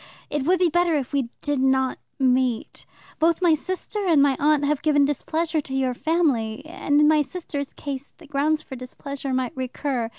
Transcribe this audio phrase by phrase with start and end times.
[0.31, 2.87] It would be better if we did not meet.
[3.19, 7.21] Both my sister and my aunt have given displeasure to your family, and, in my
[7.21, 10.09] sister's case, the grounds for displeasure might recur.